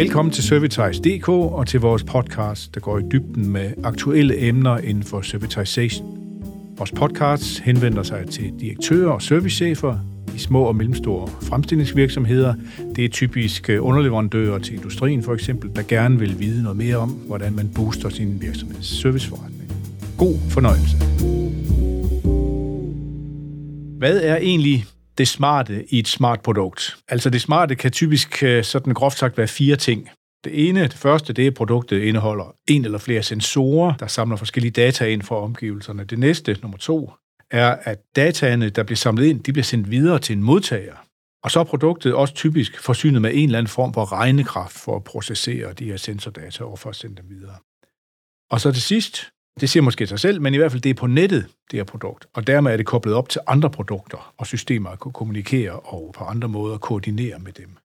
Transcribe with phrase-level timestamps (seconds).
[0.00, 5.04] Velkommen til Servitize.dk og til vores podcast, der går i dybden med aktuelle emner inden
[5.04, 6.18] for servitization.
[6.78, 9.98] Vores podcast henvender sig til direktører og servicechefer
[10.34, 12.54] i små og mellemstore fremstillingsvirksomheder.
[12.96, 16.96] Det er typisk øh, underleverandører til industrien for eksempel, der gerne vil vide noget mere
[16.96, 19.72] om, hvordan man booster sin virksomheds serviceforretning.
[20.18, 20.96] God fornøjelse.
[23.98, 24.84] Hvad er egentlig
[25.20, 26.96] det smarte i et smart produkt?
[27.08, 30.10] Altså det smarte kan typisk øh, sådan groft sagt være fire ting.
[30.44, 34.36] Det ene, det første, det er, at produktet indeholder en eller flere sensorer, der samler
[34.36, 36.04] forskellige data ind fra omgivelserne.
[36.04, 37.10] Det næste, nummer to,
[37.50, 40.96] er, at dataene, der bliver samlet ind, de bliver sendt videre til en modtager.
[41.44, 44.96] Og så er produktet også typisk forsynet med en eller anden form for regnekraft for
[44.96, 47.56] at processere de her sensordata og for at sende dem videre.
[48.50, 49.30] Og så til sidst,
[49.60, 51.84] det siger måske sig selv, men i hvert fald det er på nettet, det her
[51.84, 52.26] produkt.
[52.34, 56.14] Og dermed er det koblet op til andre produkter og systemer at kunne kommunikere og
[56.18, 57.76] på andre måder koordinere med dem.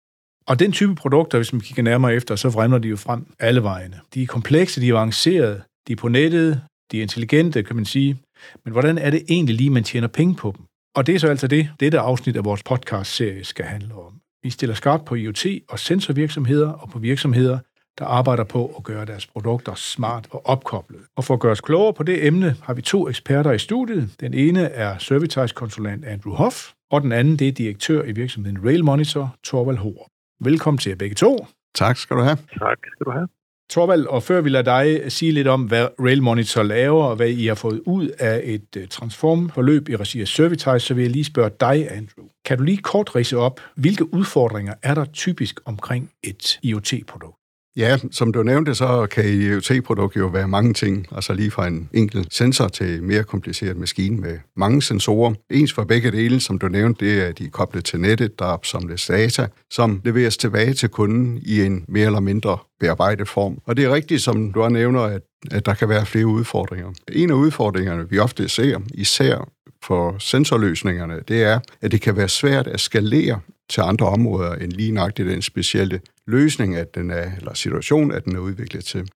[0.48, 3.64] Og den type produkter, hvis man kigger nærmere efter, så fremler de jo frem alle
[3.64, 4.00] vejene.
[4.14, 7.86] De er komplekse, de er avancerede, de er på nettet, de er intelligente, kan man
[7.86, 8.18] sige.
[8.66, 10.66] Men hvordan er det egentlig lige, man tjener penge på dem?
[10.96, 14.14] Og det er så altså det, dette afsnit af vores podcast-serie skal handle om.
[14.44, 17.60] Vi stiller skarpt på IoT og sensorvirksomheder og på virksomheder,
[18.00, 21.02] der arbejder på at gøre deres produkter smart og opkoblet.
[21.16, 24.10] Og for at gøre os klogere på det emne, har vi to eksperter i studiet.
[24.20, 28.86] Den ene er Servitize-konsulent Andrew Hoff, og den anden det er direktør i virksomheden Rail
[28.86, 30.08] Monitor, Torvald Hoer.
[30.44, 31.48] Velkommen til jer begge to.
[31.76, 32.38] Tak skal du have.
[32.60, 33.28] Tak skal du have.
[33.70, 37.30] Torvald, og før vi lader dig sige lidt om, hvad Rail Monitor laver, og hvad
[37.30, 41.12] I har fået ud af et øh, transformforløb i regi af Servitize, så vil jeg
[41.12, 42.26] lige spørge dig, Andrew.
[42.46, 47.45] Kan du lige kort rise op, hvilke udfordringer er der typisk omkring et IoT-produkt?
[47.78, 51.90] Ja, som du nævnte, så kan IoT-produkt jo være mange ting, altså lige fra en
[51.94, 55.34] enkelt sensor til en mere kompliceret maskine med mange sensorer.
[55.52, 58.40] Ens for begge dele, som du nævnte, det er, at de er koblet til nettet,
[58.40, 63.58] der opsamles data, som leveres tilbage til kunden i en mere eller mindre bearbejdet form.
[63.66, 66.92] Og det er rigtigt, som du har nævner, at, at der kan være flere udfordringer.
[67.12, 69.50] En af udfordringerne, vi ofte ser, især
[69.84, 73.40] for sensorløsningerne, det er, at det kan være svært at skalere
[73.70, 78.26] til andre områder end lige nøjagtigt den specielle løsning, at den er, eller situation, at
[78.26, 79.10] den er udviklet til.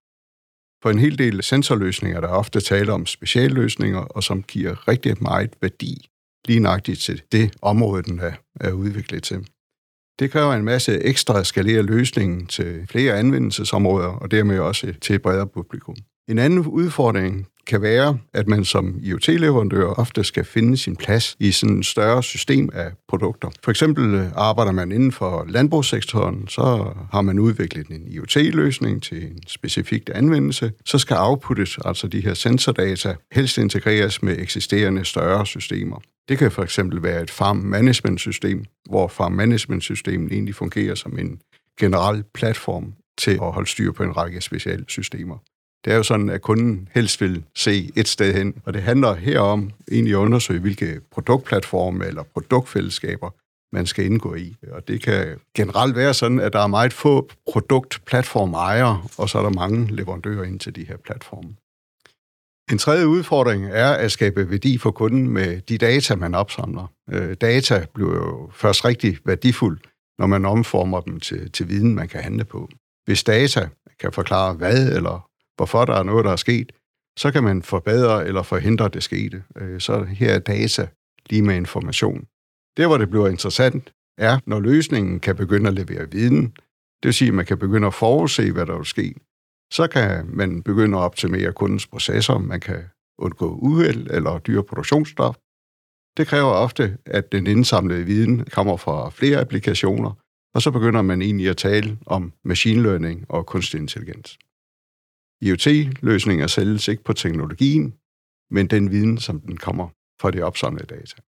[0.84, 5.24] For en hel del sensorløsninger, der er ofte tale om specialløsninger, og som giver rigtig
[5.24, 6.10] meget værdi
[6.48, 9.48] lige nøjagtigt til det område, den er, er udviklet til.
[10.20, 15.16] Det kræver en masse ekstra at skalere løsningen til flere anvendelsesområder, og dermed også til
[15.16, 15.96] et bredere publikum.
[16.30, 21.52] En anden udfordring kan være, at man som IoT-leverandør ofte skal finde sin plads i
[21.52, 23.50] sådan et større system af produkter.
[23.64, 29.24] For eksempel øh, arbejder man inden for landbrugssektoren, så har man udviklet en IoT-løsning til
[29.24, 30.72] en specifik anvendelse.
[30.86, 36.02] Så skal outputtet, altså de her sensordata, helst integreres med eksisterende større systemer.
[36.30, 40.96] Det kan for eksempel være et farm management system, hvor farm management systemet egentlig fungerer
[40.96, 41.42] som en
[41.80, 45.38] generel platform til at holde styr på en række specielle systemer.
[45.86, 49.14] Det er jo sådan, at kunden helst vil se et sted hen, og det handler
[49.14, 53.30] herom egentlig at undersøge, hvilke produktplatforme eller produktfællesskaber
[53.76, 54.56] man skal indgå i.
[54.72, 59.44] Og det kan generelt være sådan, at der er meget få produktplatformejere, og så er
[59.44, 61.56] der mange leverandører ind til de her platforme.
[62.72, 66.94] En tredje udfordring er at skabe værdi for kunden med de data, man opsamler.
[67.12, 69.80] Øh, data bliver jo først rigtig værdifuld,
[70.20, 72.70] når man omformer dem til, til viden, man kan handle på.
[73.06, 73.70] Hvis data
[74.00, 75.29] kan forklare hvad eller
[75.60, 76.72] hvorfor der er noget, der er sket,
[77.18, 79.44] så kan man forbedre eller forhindre det skete.
[79.56, 80.88] Øh, så her er data
[81.30, 82.28] lige med information.
[82.78, 86.46] Der, hvor det bliver interessant, er, når løsningen kan begynde at levere viden,
[87.00, 89.16] det vil sige, at man kan begynde at forudse, hvad der vil ske.
[89.74, 92.84] Så kan man begynde at optimere kundens processer, man kan
[93.18, 95.36] undgå uheld eller dyre produktionsstof.
[96.18, 100.12] Det kræver ofte, at den indsamlede viden kommer fra flere applikationer,
[100.56, 104.40] og så begynder man egentlig at tale om machine learning og kunstig intelligens.
[105.42, 107.94] IoT-løsninger sælges ikke på teknologien,
[108.52, 109.88] men den viden, som den kommer
[110.22, 111.22] fra de opsamlede data.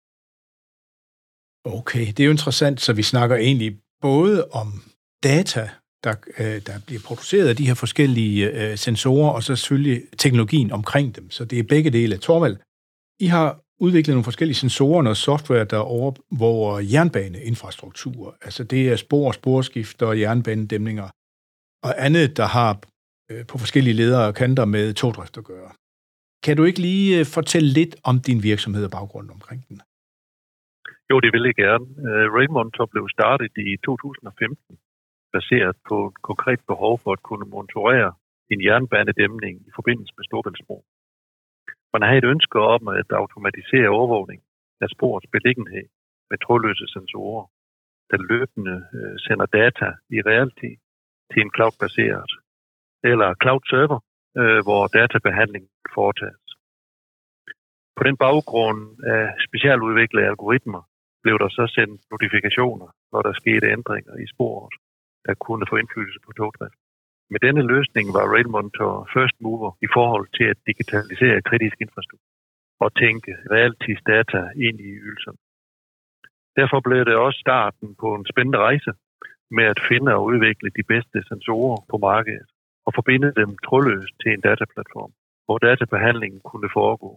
[1.65, 4.83] Okay, det er jo interessant, så vi snakker egentlig både om
[5.23, 5.71] data,
[6.05, 10.73] der, øh, der bliver produceret af de her forskellige øh, sensorer, og så selvfølgelig teknologien
[10.73, 11.31] omkring dem.
[11.31, 12.19] Så det er begge dele.
[12.19, 12.57] Torvald,
[13.21, 18.37] I har udviklet nogle forskellige sensorer og software, der overvåger jernbaneinfrastruktur.
[18.43, 21.09] Altså det er spor, sporskifter og jernbanedæmninger
[21.83, 22.81] og andet, der har
[23.31, 25.71] Øh, på forskellige ledere og kanter med togdrift at gøre.
[26.45, 29.79] Kan du ikke lige øh, fortælle lidt om din virksomhed og baggrund omkring den?
[31.11, 31.87] Jo, det vil jeg gerne.
[32.09, 34.79] Øh, uh, Raymond blev startet i 2015,
[35.37, 38.13] baseret på et konkret behov for at kunne monitorere
[38.53, 40.79] en jernbanedæmning i forbindelse med Storbæltsbro.
[41.95, 44.41] Man har et ønske om at automatisere overvågning
[44.85, 45.87] af sporets beliggenhed
[46.31, 47.45] med trådløse sensorer,
[48.11, 50.75] der løbende øh, sender data i realtid
[51.31, 52.31] til en cloud-baseret
[53.05, 54.01] eller cloud-server,
[54.41, 56.47] øh, hvor databehandlingen foretages.
[57.97, 58.81] På den baggrund
[59.15, 60.83] af specialudviklede algoritmer
[61.23, 64.73] blev der så sendt notifikationer, når der skete ændringer i sporet,
[65.27, 66.79] der kunne få indflydelse på togdrift.
[67.33, 72.31] Med denne løsning var Rail Monitor first mover i forhold til at digitalisere kritisk infrastruktur
[72.85, 75.41] og tænke realtidsdata ind i ydelserne.
[76.59, 78.93] Derfor blev det også starten på en spændende rejse
[79.51, 82.49] med at finde og udvikle de bedste sensorer på markedet
[82.87, 85.13] og forbinde dem trådløst til en dataplatform,
[85.47, 87.11] hvor databehandlingen kunne foregå.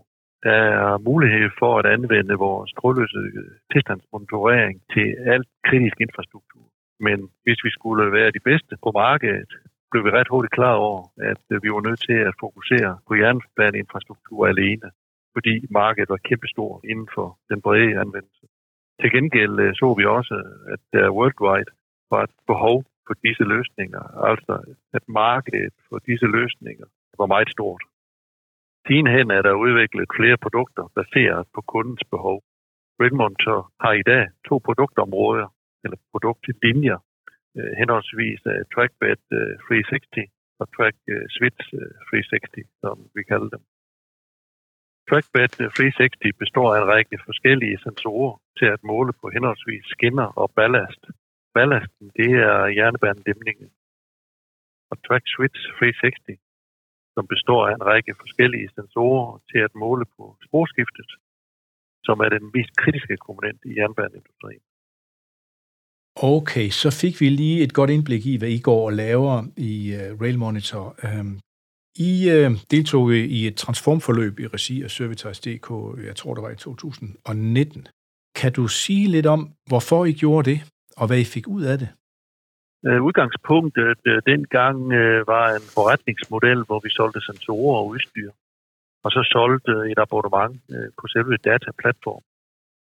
[0.44, 6.66] Der er mulighed for at anvende vores trådløse øh, tilstandsmonitorering til alt kritisk infrastruktur.
[7.00, 9.52] Men hvis vi skulle være de bedste på markedet,
[9.92, 11.02] blev vi ret hurtigt klar over,
[11.32, 14.88] at øh, vi var nødt til at fokusere på jernbaneinfrastruktur alene,
[15.36, 18.46] fordi markedet var kæmpestort inden for den brede anvendelse.
[19.02, 20.36] Til gengæld øh, så vi også,
[20.74, 21.72] at der worldwide
[22.12, 22.78] var et behov
[23.08, 24.54] for disse løsninger, altså
[24.98, 26.88] at markedet for disse løsninger
[27.20, 27.84] var meget stort.
[28.88, 32.38] Sidenhen er der udviklet flere produkter baseret på kundens behov.
[33.02, 35.48] Redmonter har i dag to produktområder,
[35.84, 37.00] eller produktlinjer,
[37.58, 40.98] øh, henholdsvis øh, Trackbed øh, 360 og Track
[41.36, 41.68] Switch
[42.10, 43.64] 360, som vi kalder dem.
[45.10, 50.48] Trackbed 360 består af en række forskellige sensorer til at måle på henholdsvis skinner og
[50.58, 51.04] ballast.
[51.56, 53.70] Ballasten, det er jernbanedæmningen.
[54.92, 56.40] Og Track Switch 360,
[57.16, 61.10] som består af en række forskellige sensorer til at måle på sporskiftet,
[62.08, 64.64] som er den mest kritiske komponent i jernbaneindustrien.
[66.16, 69.74] Okay, så fik vi lige et godt indblik i, hvad I går og laver i
[69.98, 70.86] uh, Rail Monitor.
[71.08, 71.40] Um,
[71.96, 75.70] I uh, deltog i et transformforløb i regi af Servitas.dk,
[76.08, 77.88] jeg tror det var i 2019.
[78.36, 80.60] Kan du sige lidt om, hvorfor I gjorde det,
[80.98, 81.90] og hvad I fik ud af det?
[82.88, 88.32] Øh, udgangspunktet øh, dengang øh, var en forretningsmodel, hvor vi solgte sensorer og udstyr,
[89.04, 90.62] og så solgte et abonnement
[91.00, 92.28] på selve dataplatformen.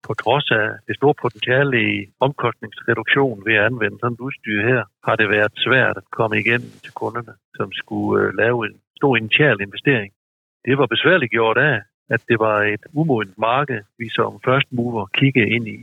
[0.07, 4.83] på trods af det store potentiale i omkostningsreduktion ved at anvende sådan et udstyr her,
[5.07, 9.57] har det været svært at komme igen til kunderne, som skulle lave en stor initial
[9.61, 10.13] investering.
[10.65, 11.77] Det var besværligt gjort af,
[12.15, 15.79] at det var et umodent marked, vi som first mover kiggede ind i.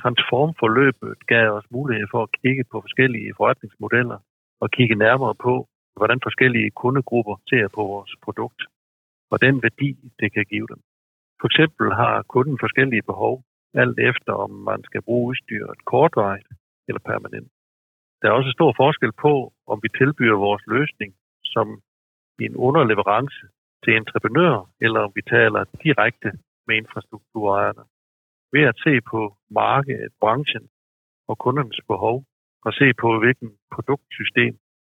[0.00, 4.18] Transformforløbet gav os mulighed for at kigge på forskellige forretningsmodeller
[4.60, 8.62] og kigge nærmere på, hvordan forskellige kundegrupper ser på vores produkt
[9.30, 9.90] og den værdi,
[10.20, 10.80] det kan give dem.
[11.40, 13.44] For eksempel har kunden forskellige behov,
[13.74, 16.48] alt efter om man skal bruge udstyret kortvarigt
[16.88, 17.50] eller permanent.
[18.20, 21.14] Der er også stor forskel på, om vi tilbyder vores løsning
[21.44, 21.66] som
[22.40, 23.42] en underleverance
[23.84, 26.30] til entreprenører, eller om vi taler direkte
[26.66, 27.84] med infrastrukturejerne.
[28.56, 29.20] Ved at se på
[29.50, 30.64] markedet, branchen
[31.28, 32.16] og kundernes behov,
[32.66, 34.54] og se på, hvilken produktsystem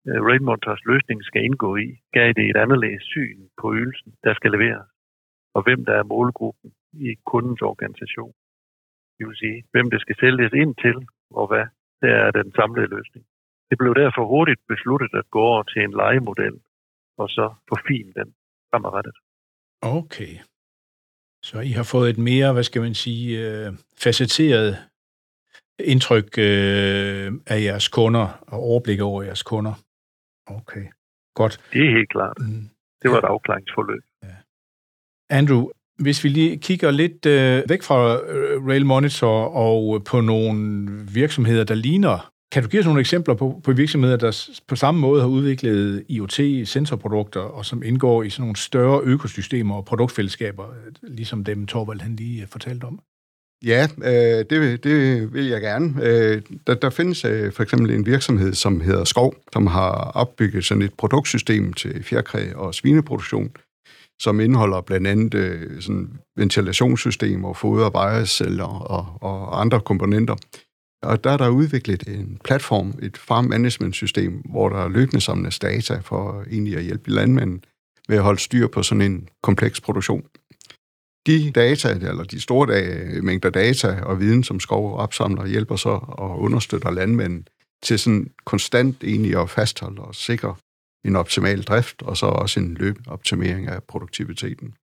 [0.08, 0.20] øh,
[0.90, 4.90] løsning skal indgå i, gav det et anderledes syn på ydelsen, der skal leveres
[5.56, 6.70] og hvem der er målgruppen
[7.06, 8.34] i kundens organisation.
[9.16, 10.96] Det vil sige, hvem det skal sælges ind til,
[11.38, 11.66] og hvad
[12.02, 13.24] der er den samlede løsning.
[13.70, 16.56] Det blev derfor hurtigt besluttet at gå over til en legemodel,
[17.20, 18.28] og så forfine den
[18.70, 19.16] fremadrettet.
[19.98, 20.32] Okay.
[21.48, 24.76] Så I har fået et mere, hvad skal man sige, øh, facetteret
[25.78, 29.75] indtryk øh, af jeres kunder og overblik over jeres kunder.
[30.47, 30.85] Okay,
[31.35, 31.61] godt.
[31.73, 32.37] Det er helt klart.
[32.40, 32.68] Mm.
[33.02, 34.02] Det var et afklaringsforløb.
[35.30, 35.68] Andrew,
[35.99, 41.64] hvis vi lige kigger lidt øh, væk fra øh, Rail Monitor og på nogle virksomheder,
[41.64, 45.20] der ligner, kan du give os nogle eksempler på, på virksomheder, der på samme måde
[45.20, 51.44] har udviklet IoT-sensorprodukter, og som indgår i sådan nogle større økosystemer og produktfællesskaber, øh, ligesom
[51.44, 53.00] dem Torvald han lige øh, fortalte om?
[53.64, 55.94] Ja, øh, det, det vil jeg gerne.
[56.02, 60.64] Øh, der, der findes øh, for eksempel en virksomhed, som hedder Skov, som har opbygget
[60.64, 63.50] sådan et produktsystem til fjerkræ og svineproduktion,
[64.22, 70.36] som indeholder blandt andet øh, sådan ventilationssystemer, foder, vejrceller og, og andre komponenter.
[71.06, 75.58] Og der er der udviklet en platform, et farm management system, hvor der løbende samles
[75.58, 77.60] data for egentlig at hjælpe landmænd
[78.08, 80.25] med at holde styr på sådan en kompleks produktion.
[81.26, 85.98] De data, eller de store dage, mængder data og viden, som Skov opsamler, hjælper så
[86.02, 87.44] og understøtter landmænd
[87.82, 90.54] til sådan konstant egentlig at fastholde og sikre
[91.04, 94.75] en optimal drift, og så også en løbeoptimering af produktiviteten.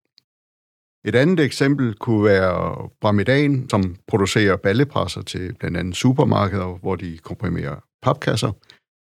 [1.06, 7.18] Et andet eksempel kunne være Bramidan, som producerer ballepresser til blandt andet supermarkeder, hvor de
[7.18, 8.52] komprimerer papkasser.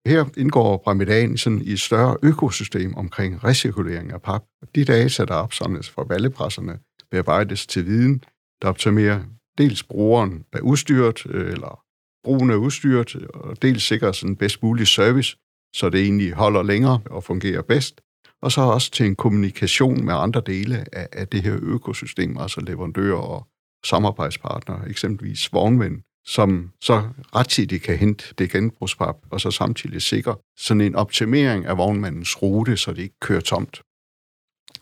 [0.10, 4.44] Her indgår Bramidan sådan i et større økosystem omkring recirkulering af pap.
[4.76, 6.80] De data, der opsamles fra ballepresserne,
[7.12, 8.24] bearbejdes til viden,
[8.62, 9.24] der optimerer
[9.58, 11.84] dels brugeren af udstyret, øh, eller
[12.24, 15.38] brugen af udstyret, og dels sikrer sådan bedst mulig service
[15.74, 18.02] så det egentlig holder længere og fungerer bedst.
[18.42, 22.62] Og så også til en kommunikation med andre dele af, af det her økosystem, altså
[22.62, 23.48] leverandører og
[23.86, 27.04] samarbejdspartnere, eksempelvis vognmænd, som så
[27.36, 32.78] rettidigt kan hente det genbrugspap, og så samtidig sikre sådan en optimering af vognmandens rute,
[32.78, 33.82] så det ikke kører tomt.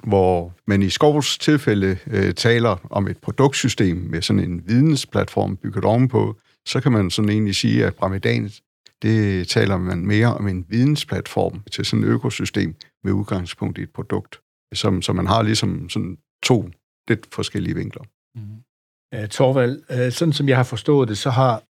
[0.04, 5.86] Hvor man i Skovs tilfælde øh, taler om et produktsystem med sådan en vidensplatform bygget
[5.86, 6.36] ovenpå,
[6.66, 8.52] så kan man sådan egentlig sige, at Bramidan,
[9.02, 13.94] det taler man mere om en vidensplatform til sådan et økosystem med udgangspunkt i et
[13.94, 14.40] produkt,
[14.74, 16.70] som, som man har ligesom sådan to
[17.10, 18.04] lidt forskellige vinkler.
[18.36, 18.64] Mm.
[19.16, 21.64] Uh, Torvald, uh, sådan som jeg har forstået det, så har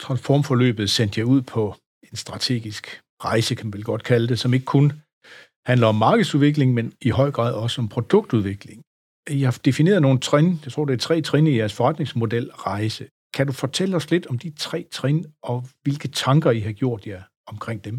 [0.00, 1.76] transformforløbet sendt jer ud på
[2.10, 4.92] en strategisk rejse, kan man vel godt kalde det, som ikke kun
[5.66, 8.82] handler om markedsudvikling, men i høj grad også om produktudvikling.
[9.30, 13.08] I har defineret nogle trin, jeg tror det er tre trin i jeres forretningsmodel rejse.
[13.36, 17.06] Kan du fortælle os lidt om de tre trin, og hvilke tanker I har gjort
[17.06, 17.22] jer
[17.52, 17.96] omkring dem?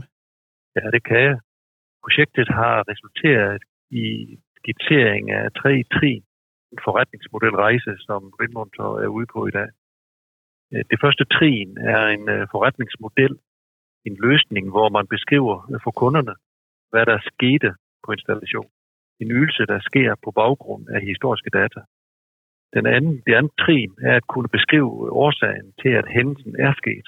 [0.76, 1.38] Ja, det kan jeg.
[2.04, 3.62] Projektet har resulteret
[3.92, 4.08] i
[4.58, 6.24] skitsering af tre trin
[6.84, 9.70] forretningsmodelrejse, som Redmonter er ude på i dag.
[10.74, 13.34] Øh, det første trin er en øh, forretningsmodel,
[14.08, 16.36] en løsning, hvor man beskriver øh, for kunderne,
[16.92, 17.70] hvad der skete
[18.06, 18.70] på installation.
[19.22, 21.80] En ydelse, der sker på baggrund af historiske data.
[22.76, 27.08] Den anden, det andet trin er at kunne beskrive årsagen til, at hændelsen er sket.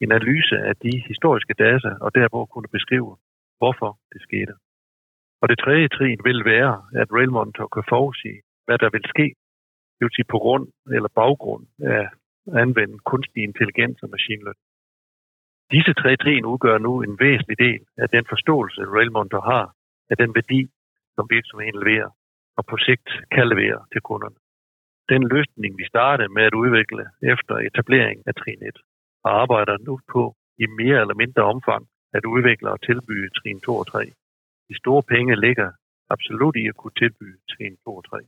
[0.00, 3.16] En analyse af de historiske data, og derpå kunne beskrive,
[3.58, 4.54] hvorfor det skete.
[5.40, 9.26] Og det tredje trin vil være, at Railmonitor kan forudsige, hvad der vil ske.
[9.96, 12.08] Det vil sige på grund eller baggrund af
[12.46, 14.66] at anvende kunstig intelligens og machine learning.
[15.70, 19.74] Disse tre trin udgør nu en væsentlig del af den forståelse, Railmonitor har
[20.10, 20.60] af den værdi,
[21.14, 22.10] som virksomheden leverer
[22.58, 24.36] og på sigt kan levere til kunderne.
[25.12, 28.76] Den løsning, vi startede med at udvikle efter etableringen af trin 1,
[29.24, 30.22] og arbejder nu på
[30.58, 31.82] i mere eller mindre omfang
[32.16, 34.00] at udvikle og tilbyde trin 2 og 3.
[34.68, 35.68] De store penge ligger
[36.14, 38.18] absolut i at kunne tilbyde trin 2 og 3.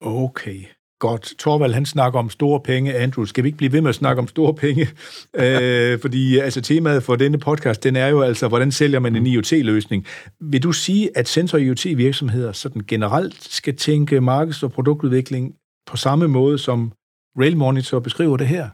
[0.00, 0.60] Okay,
[0.98, 1.32] godt.
[1.38, 2.94] Torvald, han snakker om store penge.
[2.94, 4.88] Andrew, skal vi ikke blive ved med at snakke om store penge?
[5.42, 9.26] øh, fordi altså, temaet for denne podcast, den er jo altså, hvordan sælger man en
[9.26, 10.06] IoT-løsning?
[10.40, 15.54] Vil du sige, at sensor IoT-virksomheder sådan generelt skal tænke markeds- og produktudvikling
[15.86, 16.92] på samme måde, som
[17.38, 18.68] Rail Monitor beskriver det her?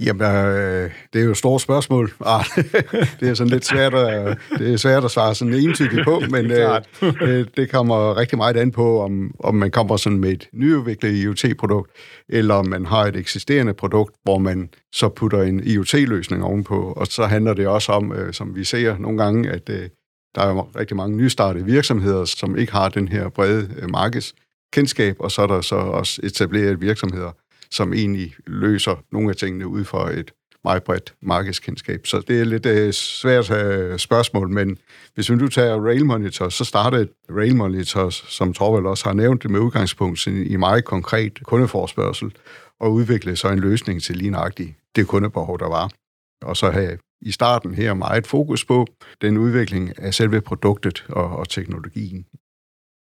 [0.00, 2.12] Jamen, øh, det er jo et stort spørgsmål.
[2.26, 2.44] Ah,
[3.20, 6.50] det er sådan lidt svært at, det er svært at svare sådan entydigt på, men
[6.50, 6.80] øh,
[7.20, 11.12] øh, det kommer rigtig meget an på, om, om man kommer sådan med et nyudviklet
[11.12, 11.90] IoT-produkt,
[12.28, 16.92] eller om man har et eksisterende produkt, hvor man så putter en IoT-løsning ovenpå.
[16.96, 19.88] Og så handler det også om, øh, som vi ser nogle gange, at øh,
[20.34, 25.30] der er rigtig mange nystartede virksomheder, som ikke har den her brede øh, markedskendskab, og
[25.30, 27.32] så er der så også etableret virksomheder,
[27.70, 30.32] som egentlig løser nogle af tingene ud for et
[30.64, 32.06] meget bredt markedskendskab.
[32.06, 34.78] Så det er lidt uh, svært øh, spørgsmål, men
[35.14, 39.42] hvis vi nu tager Rail Monitor, så startede Rail Monitor, som Torvald også har nævnt,
[39.42, 42.32] det med udgangspunkt i meget konkret kundeforspørgsel,
[42.80, 45.90] og udvikle så en løsning til lige nøjagtigt det kundebehov, der var.
[46.42, 48.86] Og så have i starten her meget fokus på
[49.20, 52.26] den udvikling af selve produktet og, og teknologien.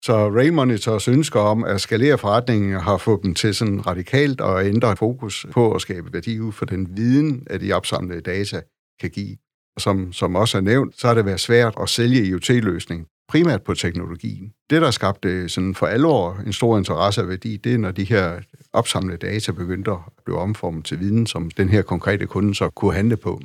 [0.05, 4.97] Så Raymonitors ønsker om at skalere forretningen har fået dem til sådan radikalt at ændre
[4.97, 8.61] fokus på at skabe værdi ud for den viden, at de opsamlede data
[9.01, 9.37] kan give.
[9.77, 13.63] Og som, som også er nævnt, så har det været svært at sælge IoT-løsning, primært
[13.63, 14.53] på teknologien.
[14.71, 18.05] Det, der skabte sådan for alvor en stor interesse og værdi, det er, når de
[18.05, 18.41] her
[18.73, 22.95] opsamlede data begyndte at blive omformet til viden, som den her konkrete kunde så kunne
[22.95, 23.41] handle på.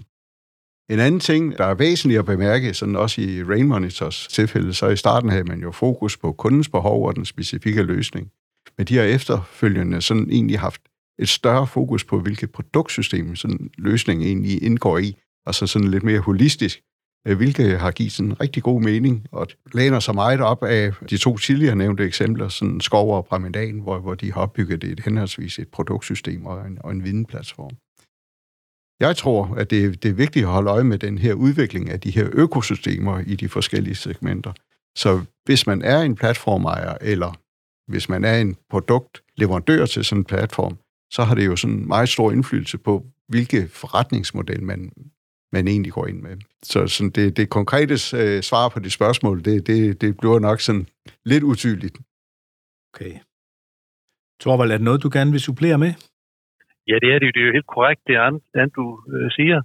[0.90, 4.88] En anden ting, der er væsentligt at bemærke, sådan også i Rain Monitors tilfælde, så
[4.88, 8.32] i starten havde man jo fokus på kundens behov og den specifikke løsning.
[8.78, 10.82] Men de har efterfølgende sådan egentlig haft
[11.20, 15.16] et større fokus på, hvilket produktsystem sådan løsningen egentlig indgår i,
[15.46, 16.82] altså sådan lidt mere holistisk,
[17.28, 20.94] øh, hvilket har givet sådan en rigtig god mening, og læner sig meget op af
[21.10, 25.00] de to tidligere nævnte eksempler, sådan Skov og Bramidan, hvor, hvor de har opbygget et
[25.00, 27.78] henholdsvis et produktsystem og en, og en videnplatform.
[29.00, 32.00] Jeg tror, at det, det er vigtigt at holde øje med den her udvikling af
[32.00, 34.54] de her økosystemer i de forskellige segmenter.
[34.96, 37.34] Så hvis man er en platformejer, eller
[37.92, 40.78] hvis man er en produktleverandør til sådan en platform,
[41.12, 44.92] så har det jo sådan meget stor indflydelse på, hvilke forretningsmodel man,
[45.52, 46.38] man egentlig går ind med.
[46.64, 50.62] Så sådan det, det konkrete øh, svar på det spørgsmål, det, det, det bliver nok
[50.62, 50.88] sådan
[51.26, 51.98] lidt utydeligt.
[52.94, 53.20] Okay.
[54.40, 55.94] Torvald, er det noget, du gerne vil supplere med?
[56.88, 59.62] Ja, det er det, det er jo helt korrekt, det andet, du øh, siger.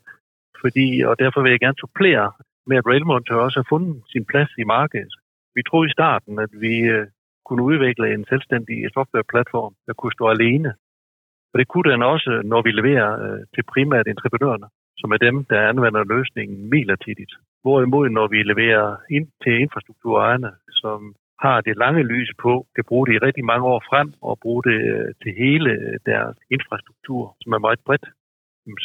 [0.60, 2.32] Fordi, og derfor vil jeg gerne supplere
[2.66, 5.12] med, at Railmont også har fundet sin plads i markedet.
[5.54, 7.06] Vi troede i starten, at vi øh,
[7.46, 10.74] kunne udvikle en selvstændig softwareplatform, der kunne stå alene.
[11.52, 14.68] Og det kunne den også, når vi leverer øh, til primært entreprenørerne.
[15.00, 17.32] som er dem, der anvender løsningen midlertidigt.
[17.62, 20.50] Hvorimod, når vi leverer ind til infrastrukturejerne,
[20.82, 24.38] som har det lange lys på, kan bruge det i rigtig mange år frem og
[24.44, 25.70] bruge det øh, til hele
[26.10, 28.06] deres infrastruktur, som er meget bredt,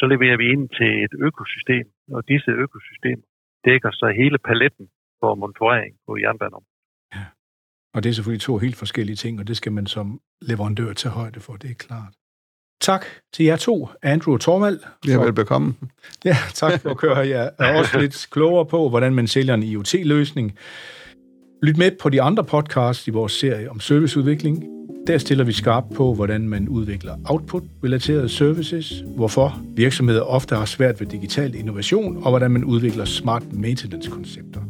[0.00, 3.26] så leverer vi ind til et økosystem, og disse økosystemer
[3.64, 4.86] dækker sig hele paletten
[5.20, 6.76] for monitorering på jernbaneområdet.
[7.14, 7.24] Ja.
[7.94, 11.12] Og det er selvfølgelig to helt forskellige ting, og det skal man som leverandør tage
[11.12, 12.12] højde for, det er klart.
[12.80, 14.80] Tak til jer to, Andrew og Torvald.
[15.08, 15.74] Ja, velbekomme.
[16.24, 19.62] Ja, tak for at køre jer er også lidt klogere på, hvordan man sælger en
[19.62, 20.58] IoT-løsning.
[21.62, 24.64] Lyt med på de andre podcasts i vores serie om serviceudvikling.
[25.06, 31.00] Der stiller vi skarpt på, hvordan man udvikler output-relaterede services, hvorfor virksomheder ofte har svært
[31.00, 34.60] ved digital innovation, og hvordan man udvikler smart maintenance-koncepter.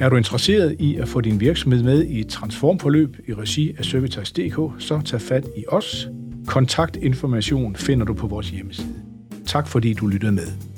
[0.00, 3.84] Er du interesseret i at få din virksomhed med i et transformforløb i regi af
[3.84, 6.08] Servitas.dk, så tag fat i os.
[6.46, 8.94] Kontaktinformation finder du på vores hjemmeside.
[9.46, 10.75] Tak fordi du lyttede med.